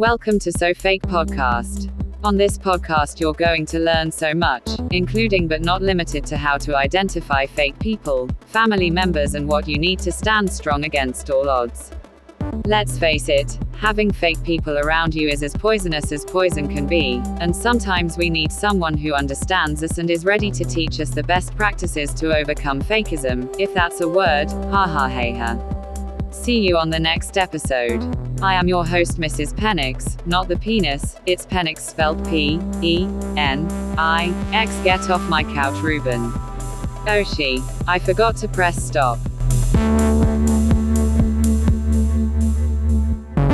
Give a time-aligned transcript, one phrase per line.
[0.00, 1.92] Welcome to So Fake Podcast.
[2.24, 6.56] On this podcast, you're going to learn so much, including but not limited to how
[6.56, 11.50] to identify fake people, family members, and what you need to stand strong against all
[11.50, 11.90] odds.
[12.64, 17.20] Let's face it, having fake people around you is as poisonous as poison can be,
[17.38, 21.24] and sometimes we need someone who understands us and is ready to teach us the
[21.24, 25.69] best practices to overcome fakeism, if that's a word, ha ha ha.
[26.30, 28.02] See you on the next episode.
[28.40, 29.52] I am your host, Mrs.
[29.52, 33.04] Penix, not the penis, it's Penix spelled P E
[33.36, 33.66] N
[33.98, 34.70] I X.
[34.82, 36.32] Get off my couch, Ruben.
[36.32, 39.18] Oh, Oshi, I forgot to press stop.